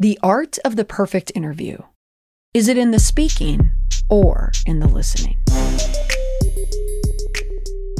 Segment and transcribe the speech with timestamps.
[0.00, 1.76] The art of the perfect interview.
[2.54, 3.70] Is it in the speaking
[4.08, 5.36] or in the listening?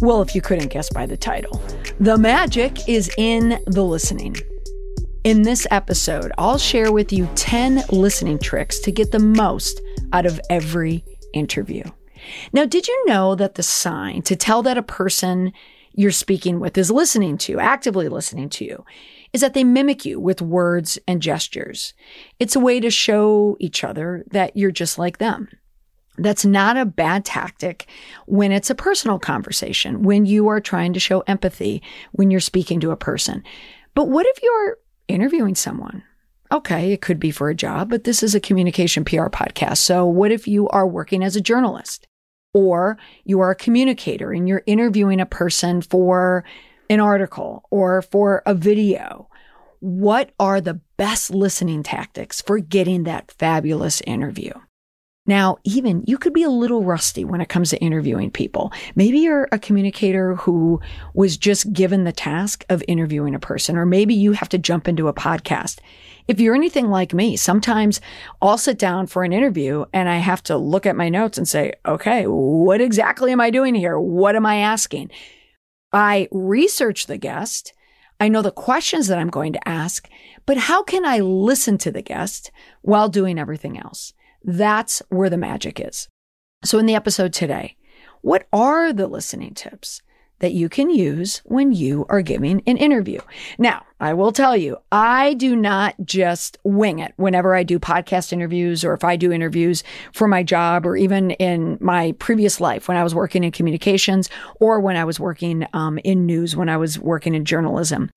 [0.00, 1.62] Well, if you couldn't guess by the title,
[2.00, 4.36] the magic is in the listening.
[5.24, 9.82] In this episode, I'll share with you 10 listening tricks to get the most
[10.14, 11.04] out of every
[11.34, 11.82] interview.
[12.54, 15.52] Now, did you know that the sign to tell that a person
[15.92, 18.86] you're speaking with is listening to, actively listening to you,
[19.32, 21.94] is that they mimic you with words and gestures.
[22.38, 25.48] It's a way to show each other that you're just like them.
[26.18, 27.86] That's not a bad tactic
[28.26, 32.80] when it's a personal conversation, when you are trying to show empathy, when you're speaking
[32.80, 33.42] to a person.
[33.94, 36.02] But what if you're interviewing someone?
[36.52, 39.78] Okay, it could be for a job, but this is a communication PR podcast.
[39.78, 42.06] So what if you are working as a journalist
[42.52, 46.44] or you are a communicator and you're interviewing a person for
[46.90, 49.28] an article or for a video,
[49.78, 54.52] what are the best listening tactics for getting that fabulous interview?
[55.26, 58.72] Now, even you could be a little rusty when it comes to interviewing people.
[58.96, 60.80] Maybe you're a communicator who
[61.14, 64.88] was just given the task of interviewing a person, or maybe you have to jump
[64.88, 65.78] into a podcast.
[66.26, 68.00] If you're anything like me, sometimes
[68.42, 71.46] I'll sit down for an interview and I have to look at my notes and
[71.46, 74.00] say, okay, what exactly am I doing here?
[74.00, 75.10] What am I asking?
[75.92, 77.72] I research the guest.
[78.20, 80.08] I know the questions that I'm going to ask,
[80.46, 82.50] but how can I listen to the guest
[82.82, 84.12] while doing everything else?
[84.44, 86.08] That's where the magic is.
[86.64, 87.76] So in the episode today,
[88.20, 90.02] what are the listening tips?
[90.40, 93.20] That you can use when you are giving an interview.
[93.58, 98.32] Now, I will tell you, I do not just wing it whenever I do podcast
[98.32, 102.88] interviews or if I do interviews for my job or even in my previous life
[102.88, 106.70] when I was working in communications or when I was working um, in news, when
[106.70, 108.10] I was working in journalism.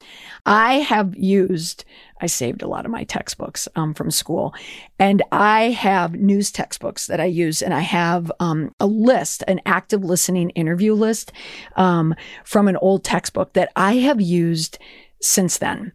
[0.46, 1.84] I have used
[2.24, 4.56] I saved a lot of my textbooks um, from school.
[4.98, 9.60] And I have news textbooks that I use, and I have um, a list, an
[9.66, 11.34] active listening interview list
[11.76, 14.80] um, from an old textbook that I have used
[15.22, 15.92] since then.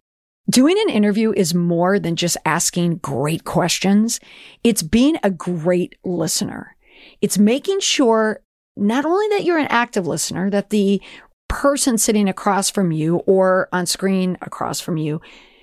[0.51, 4.19] Doing an interview is more than just asking great questions.
[4.63, 6.75] It's being a great listener.
[7.21, 8.41] It's making sure
[8.77, 11.01] not only that you're an active listener, that the
[11.47, 15.19] person sitting across from you or on screen across from you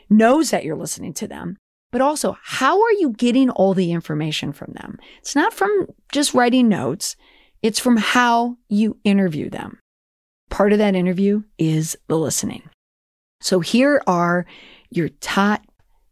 [0.09, 1.57] knows that you're listening to them,
[1.93, 4.99] but also how are you getting all the information from them?
[5.19, 7.17] It's not from just writing notes.
[7.63, 9.79] It's from how you interview them.
[10.51, 12.63] Part of that interview is the listening.
[13.41, 14.47] So here are
[14.91, 15.63] your top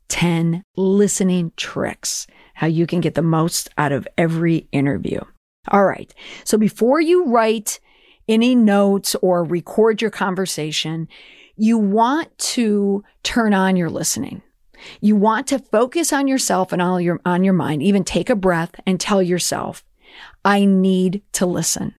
[0.08, 5.20] 10 listening tricks, how you can get the most out of every interview.
[5.68, 6.12] All right.
[6.44, 7.80] So before you write
[8.28, 11.08] any notes or record your conversation,
[11.56, 14.42] you want to turn on your listening.
[15.00, 18.36] You want to focus on yourself and all your, on your mind, even take a
[18.36, 19.84] breath and tell yourself,
[20.44, 21.94] I need to listen.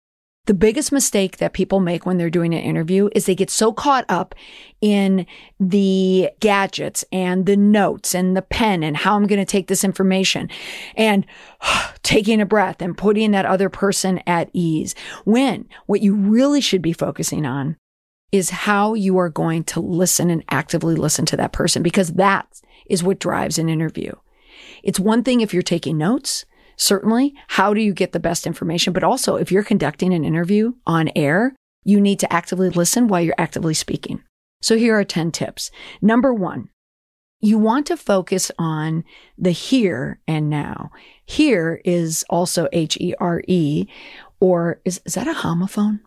[0.46, 3.74] The biggest mistake that people make when they're doing an interview is they get so
[3.74, 4.36] caught up
[4.80, 5.26] in
[5.60, 9.84] the gadgets and the notes and the pen and how I'm going to take this
[9.84, 10.52] information
[10.96, 11.26] and
[12.04, 14.94] taking a breath and putting that other person at ease.
[15.24, 17.78] When what you really should be focusing on
[18.36, 22.62] is how you are going to listen and actively listen to that person because that
[22.90, 24.12] is what drives an interview.
[24.84, 26.44] It's one thing if you're taking notes,
[26.76, 28.92] certainly, how do you get the best information?
[28.92, 33.22] But also, if you're conducting an interview on air, you need to actively listen while
[33.22, 34.22] you're actively speaking.
[34.62, 35.72] So here are 10 tips.
[36.02, 36.68] Number one,
[37.40, 39.06] you want to focus on
[39.38, 40.92] the here and now.
[41.26, 43.88] Here is also H E R E,
[44.42, 46.02] or is, is that a homophone?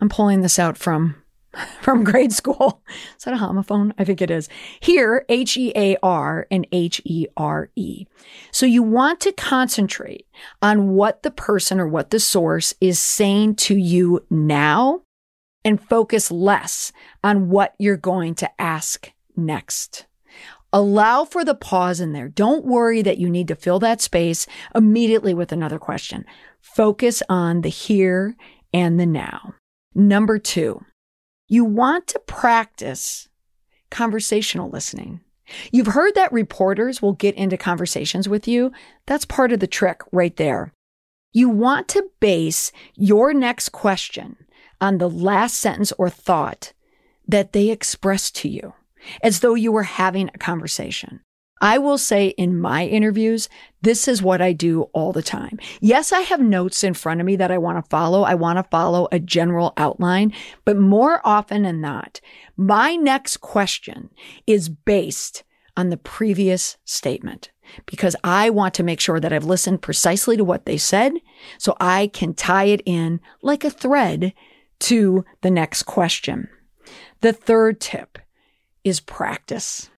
[0.00, 1.19] I'm pulling this out from
[1.80, 2.82] from grade school.
[3.16, 3.92] Is that a homophone?
[3.98, 4.48] I think it is.
[4.80, 8.06] Here, H E A R and H E R E.
[8.50, 10.26] So you want to concentrate
[10.62, 15.02] on what the person or what the source is saying to you now
[15.64, 20.06] and focus less on what you're going to ask next.
[20.72, 22.28] Allow for the pause in there.
[22.28, 26.24] Don't worry that you need to fill that space immediately with another question.
[26.60, 28.36] Focus on the here
[28.72, 29.54] and the now.
[29.94, 30.84] Number two,
[31.50, 33.28] you want to practice
[33.90, 35.20] conversational listening.
[35.72, 38.70] You've heard that reporters will get into conversations with you.
[39.06, 40.72] That's part of the trick right there.
[41.32, 44.36] You want to base your next question
[44.80, 46.72] on the last sentence or thought
[47.26, 48.74] that they expressed to you
[49.20, 51.18] as though you were having a conversation.
[51.60, 53.48] I will say in my interviews,
[53.82, 55.58] this is what I do all the time.
[55.80, 58.22] Yes, I have notes in front of me that I want to follow.
[58.22, 60.32] I want to follow a general outline,
[60.64, 62.20] but more often than not,
[62.56, 64.10] my next question
[64.46, 65.44] is based
[65.76, 67.50] on the previous statement
[67.86, 71.12] because I want to make sure that I've listened precisely to what they said
[71.58, 74.34] so I can tie it in like a thread
[74.80, 76.48] to the next question.
[77.20, 78.18] The third tip
[78.82, 79.90] is practice.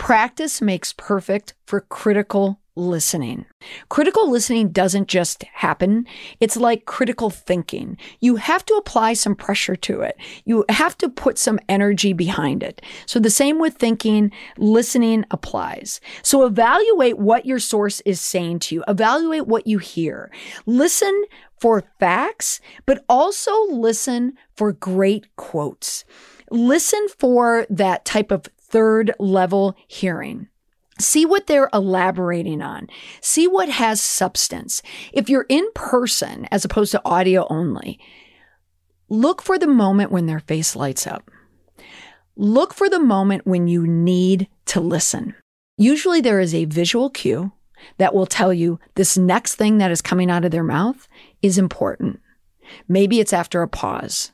[0.00, 3.44] Practice makes perfect for critical listening.
[3.90, 6.06] Critical listening doesn't just happen.
[6.40, 7.98] It's like critical thinking.
[8.18, 10.16] You have to apply some pressure to it.
[10.46, 12.80] You have to put some energy behind it.
[13.04, 16.00] So the same with thinking, listening applies.
[16.22, 18.84] So evaluate what your source is saying to you.
[18.88, 20.32] Evaluate what you hear.
[20.64, 21.24] Listen
[21.60, 26.06] for facts, but also listen for great quotes.
[26.50, 30.48] Listen for that type of third level hearing.
[30.98, 32.88] See what they're elaborating on.
[33.20, 34.82] See what has substance.
[35.12, 37.98] If you're in person as opposed to audio only,
[39.08, 41.30] look for the moment when their face lights up.
[42.36, 45.34] Look for the moment when you need to listen.
[45.76, 47.52] Usually there is a visual cue
[47.96, 51.08] that will tell you this next thing that is coming out of their mouth
[51.40, 52.20] is important.
[52.88, 54.32] Maybe it's after a pause.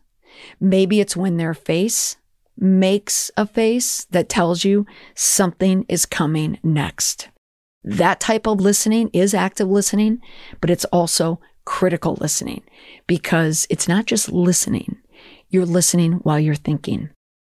[0.60, 2.16] Maybe it's when their face
[2.56, 7.28] makes a face that tells you something is coming next.
[7.84, 10.20] That type of listening is active listening,
[10.60, 12.62] but it's also critical listening
[13.06, 14.96] because it's not just listening.
[15.50, 17.10] You're listening while you're thinking.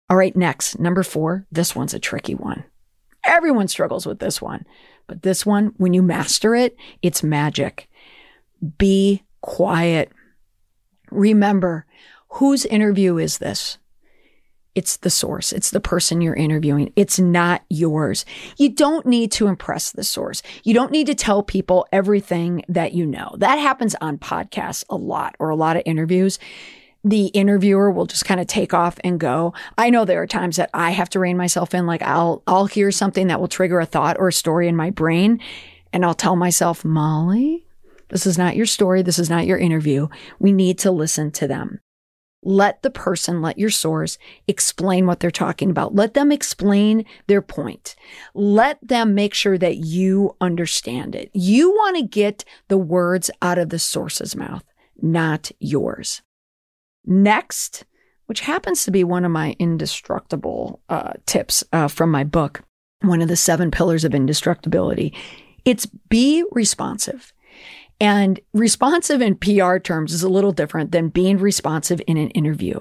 [0.09, 1.45] All right, next, number four.
[1.51, 2.63] This one's a tricky one.
[3.25, 4.65] Everyone struggles with this one,
[5.07, 7.89] but this one, when you master it, it's magic.
[8.77, 10.11] Be quiet.
[11.11, 11.85] Remember,
[12.29, 13.77] whose interview is this?
[14.75, 15.51] It's the source.
[15.51, 16.91] It's the person you're interviewing.
[16.95, 18.25] It's not yours.
[18.57, 20.41] You don't need to impress the source.
[20.63, 23.35] You don't need to tell people everything that you know.
[23.37, 26.39] That happens on podcasts a lot or a lot of interviews.
[27.03, 29.53] The interviewer will just kind of take off and go.
[29.77, 31.85] I know there are times that I have to rein myself in.
[31.85, 34.89] Like I'll, I'll hear something that will trigger a thought or a story in my
[34.89, 35.39] brain
[35.93, 37.67] and I'll tell myself, Molly,
[38.09, 39.03] this is not your story.
[39.03, 40.07] This is not your interview.
[40.39, 41.79] We need to listen to them.
[42.45, 44.17] Let the person, let your source
[44.47, 45.95] explain what they're talking about.
[45.95, 47.95] Let them explain their point.
[48.33, 51.31] Let them make sure that you understand it.
[51.33, 54.63] You want to get the words out of the source's mouth,
[55.01, 56.21] not yours.
[57.05, 57.85] Next,
[58.25, 62.61] which happens to be one of my indestructible uh, tips uh, from my book,
[63.01, 65.13] one of the seven pillars of indestructibility,
[65.65, 67.33] it's be responsive.
[67.99, 72.79] And responsive in PR terms is a little different than being responsive in an interview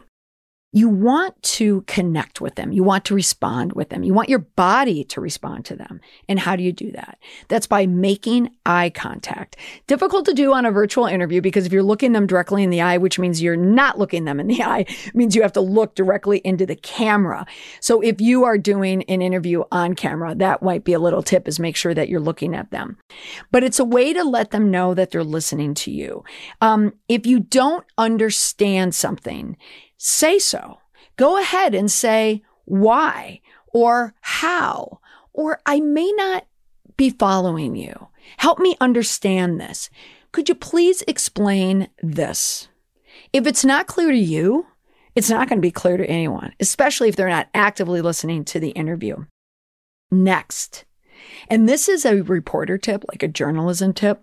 [0.75, 2.73] you want to connect with them.
[2.73, 4.03] You want to respond with them.
[4.03, 6.01] You want your body to respond to them.
[6.31, 7.19] And how do you do that?
[7.49, 9.57] That's by making eye contact.
[9.87, 12.81] Difficult to do on a virtual interview because if you're looking them directly in the
[12.81, 15.95] eye, which means you're not looking them in the eye, means you have to look
[15.95, 17.45] directly into the camera.
[17.81, 21.47] So if you are doing an interview on camera, that might be a little tip
[21.47, 22.97] is make sure that you're looking at them.
[23.51, 26.25] But it's a way to let them know that they're listening to you.
[26.63, 29.59] Um, if you don't understand something,
[30.03, 30.79] say so.
[31.17, 33.41] Go ahead and say why
[33.73, 35.01] or how,
[35.33, 36.47] or I may not
[36.97, 38.09] be following you.
[38.39, 39.91] Help me understand this.
[40.33, 42.69] Could you please explain this?
[43.33, 44.67] If it's not clear to you,
[45.15, 48.59] it's not going to be clear to anyone, especially if they're not actively listening to
[48.59, 49.25] the interview.
[50.11, 50.85] Next,
[51.49, 54.23] and this is a reporter tip, like a journalism tip.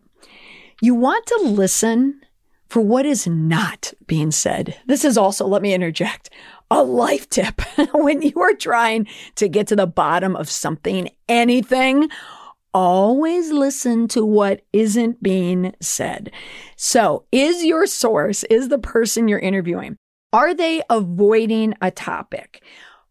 [0.82, 2.22] You want to listen
[2.70, 4.78] for what is not being said.
[4.86, 6.30] This is also, let me interject,
[6.70, 7.62] a life tip.
[7.94, 12.10] when you are trying to get to the bottom of something, anything,
[12.74, 16.32] always listen to what isn't being said.
[16.76, 19.98] So, is your source, is the person you're interviewing,
[20.32, 22.64] are they avoiding a topic?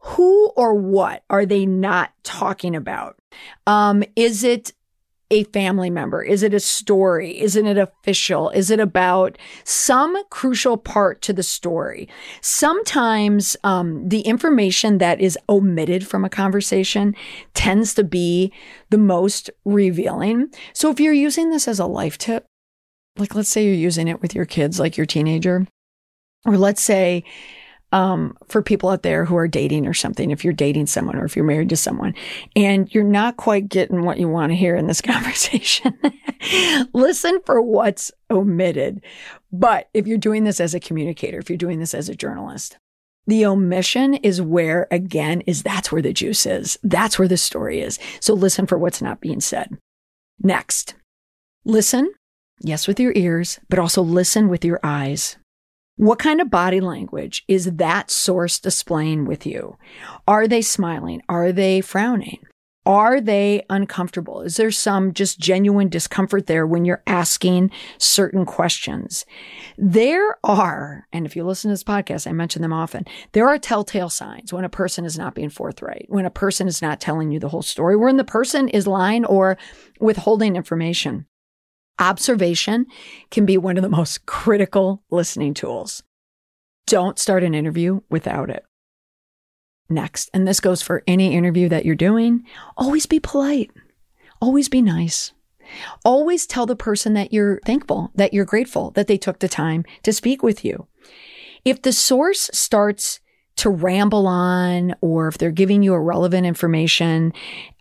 [0.02, 3.16] Who or what are they not talking about?
[3.66, 4.72] Um, is it
[5.30, 6.22] a family member?
[6.22, 7.40] Is it a story?
[7.40, 8.50] Isn't it official?
[8.50, 12.08] Is it about some crucial part to the story?
[12.40, 17.14] Sometimes um, the information that is omitted from a conversation
[17.54, 18.52] tends to be
[18.90, 20.48] the most revealing.
[20.72, 22.46] So if you're using this as a life tip,
[23.18, 25.66] like let's say you're using it with your kids, like your teenager,
[26.46, 27.24] or let's say
[27.92, 31.24] um, for people out there who are dating or something, if you're dating someone or
[31.24, 32.14] if you're married to someone
[32.54, 35.98] and you're not quite getting what you want to hear in this conversation,
[36.92, 39.02] listen for what's omitted.
[39.52, 42.76] But if you're doing this as a communicator, if you're doing this as a journalist,
[43.26, 46.78] the omission is where, again, is that's where the juice is.
[46.82, 47.98] That's where the story is.
[48.20, 49.76] So listen for what's not being said.
[50.42, 50.94] Next,
[51.64, 52.12] listen,
[52.60, 55.36] yes, with your ears, but also listen with your eyes.
[55.98, 59.76] What kind of body language is that source displaying with you?
[60.28, 61.22] Are they smiling?
[61.28, 62.38] Are they frowning?
[62.86, 64.42] Are they uncomfortable?
[64.42, 69.26] Is there some just genuine discomfort there when you're asking certain questions?
[69.76, 73.58] There are, and if you listen to this podcast, I mention them often, there are
[73.58, 77.32] telltale signs when a person is not being forthright, when a person is not telling
[77.32, 79.58] you the whole story, when the person is lying or
[79.98, 81.26] withholding information.
[81.98, 82.86] Observation
[83.30, 86.02] can be one of the most critical listening tools.
[86.86, 88.64] Don't start an interview without it
[89.88, 90.30] next.
[90.34, 92.44] And this goes for any interview that you're doing.
[92.76, 93.70] Always be polite.
[94.40, 95.32] Always be nice.
[96.04, 99.84] Always tell the person that you're thankful, that you're grateful that they took the time
[100.02, 100.86] to speak with you.
[101.64, 103.20] If the source starts
[103.58, 107.32] to ramble on, or if they're giving you irrelevant information,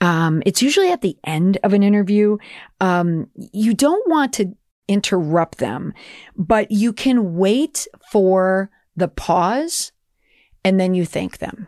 [0.02, 2.38] um, it's usually at the end of an interview.
[2.82, 4.56] Um, you don't want to
[4.88, 5.94] interrupt them,
[6.36, 9.92] but you can wait for the pause
[10.64, 11.68] and then you thank them.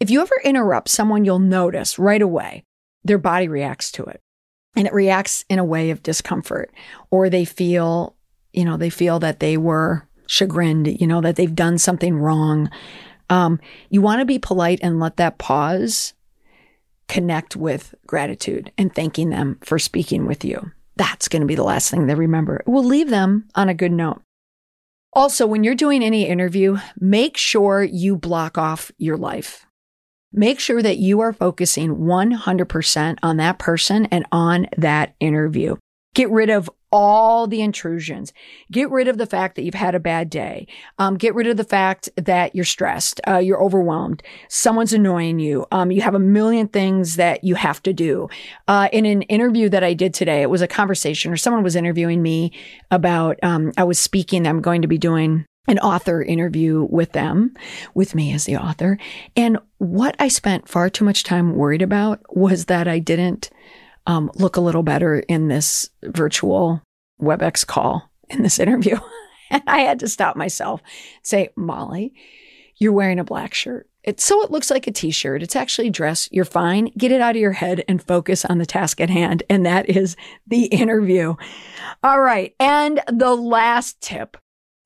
[0.00, 2.64] If you ever interrupt someone, you'll notice right away
[3.04, 4.20] their body reacts to it.
[4.74, 6.70] And it reacts in a way of discomfort,
[7.10, 8.14] or they feel,
[8.52, 12.70] you know, they feel that they were chagrined, you know, that they've done something wrong.
[13.28, 16.14] Um, you want to be polite and let that pause
[17.08, 20.72] connect with gratitude and thanking them for speaking with you.
[20.96, 22.56] That's going to be the last thing they remember.
[22.56, 24.22] It will leave them on a good note.
[25.12, 29.66] Also, when you're doing any interview, make sure you block off your life.
[30.32, 35.76] Make sure that you are focusing 100% on that person and on that interview.
[36.16, 38.32] Get rid of all the intrusions.
[38.72, 40.66] Get rid of the fact that you've had a bad day.
[40.98, 45.66] Um, get rid of the fact that you're stressed, uh, you're overwhelmed, someone's annoying you.
[45.72, 48.30] Um, you have a million things that you have to do.
[48.66, 51.76] Uh, in an interview that I did today, it was a conversation, or someone was
[51.76, 52.50] interviewing me
[52.90, 53.36] about.
[53.42, 54.46] Um, I was speaking.
[54.46, 57.54] I'm going to be doing an author interview with them,
[57.92, 58.96] with me as the author.
[59.36, 63.50] And what I spent far too much time worried about was that I didn't
[64.06, 66.82] um, look a little better in this virtual
[67.20, 68.96] WebEx call in this interview.
[69.50, 70.80] and I had to stop myself,
[71.22, 72.14] say, Molly,
[72.76, 73.88] you're wearing a black shirt.
[74.04, 75.42] It's so it looks like a t-shirt.
[75.42, 76.28] It's actually dress.
[76.30, 76.92] You're fine.
[76.96, 79.42] Get it out of your head and focus on the task at hand.
[79.50, 80.14] And that is
[80.46, 81.34] the interview.
[82.04, 82.54] All right.
[82.60, 84.36] And the last tip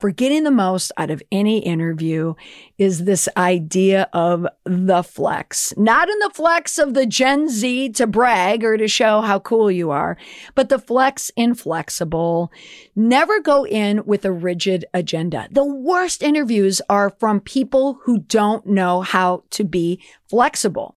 [0.00, 2.34] for getting the most out of any interview
[2.78, 5.74] is this idea of the flex.
[5.76, 9.70] Not in the flex of the Gen Z to brag or to show how cool
[9.70, 10.16] you are,
[10.54, 12.50] but the flex inflexible.
[12.96, 15.48] Never go in with a rigid agenda.
[15.50, 20.96] The worst interviews are from people who don't know how to be flexible.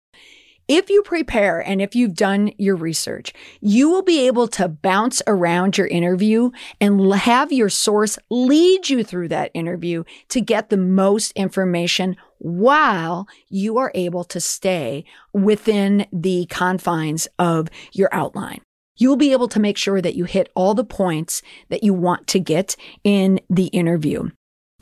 [0.67, 5.21] If you prepare and if you've done your research, you will be able to bounce
[5.27, 10.77] around your interview and have your source lead you through that interview to get the
[10.77, 15.03] most information while you are able to stay
[15.33, 18.61] within the confines of your outline.
[18.95, 22.27] You'll be able to make sure that you hit all the points that you want
[22.27, 24.29] to get in the interview.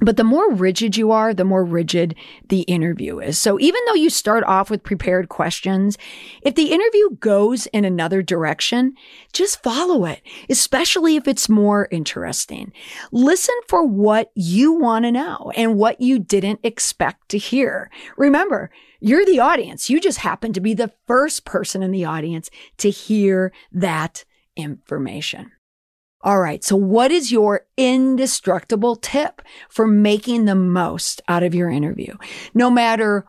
[0.04, 2.16] But the more rigid you are, the more rigid
[2.50, 3.38] the interview is.
[3.38, 5.98] So even though you start off with prepared questions,
[6.42, 8.96] if the interview goes in another direction,
[9.32, 12.74] just follow it, especially if it's more interesting.
[13.12, 17.92] Listen for what you want to know and what you didn't expect to hear.
[18.18, 19.88] Remember, you're the audience.
[19.90, 25.52] You just happen to be the first person in the audience to hear that information.
[26.24, 26.64] All right.
[26.64, 32.16] So what is your indestructible tip for making the most out of your interview?
[32.54, 33.26] No matter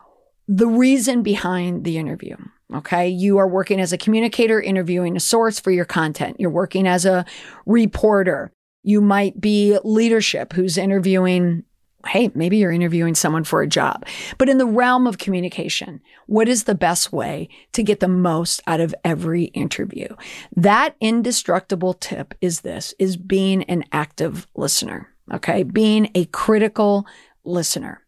[0.47, 2.35] the reason behind the interview.
[2.73, 3.07] Okay.
[3.07, 6.37] You are working as a communicator, interviewing a source for your content.
[6.39, 7.25] You're working as a
[7.65, 8.51] reporter.
[8.83, 11.63] You might be leadership who's interviewing
[12.07, 14.05] hey, maybe you're interviewing someone for a job.
[14.37, 18.61] But in the realm of communication, what is the best way to get the most
[18.67, 20.07] out of every interview?
[20.55, 25.09] That indestructible tip is this, is being an active listener.
[25.33, 25.63] Okay.
[25.63, 27.05] Being a critical
[27.45, 28.01] listener.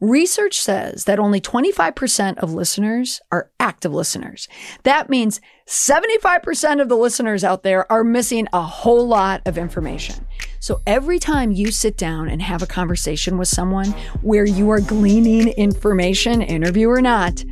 [0.00, 4.48] Research says that only 25% of listeners are active listeners.
[4.84, 10.26] That means 75% of the listeners out there are missing a whole lot of information.
[10.60, 13.88] So every time you sit down and have a conversation with someone
[14.22, 17.42] where you are gleaning information, interview or not,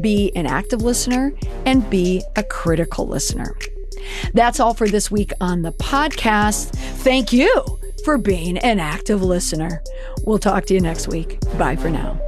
[0.00, 1.32] be an active listener
[1.66, 3.54] and be a critical listener.
[4.34, 6.70] That's all for this week on the podcast.
[7.02, 9.82] Thank you for being an active listener.
[10.24, 11.38] We'll talk to you next week.
[11.58, 12.20] Bye for now.